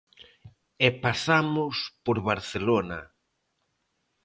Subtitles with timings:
[0.85, 2.99] E pasamos por Barcelona.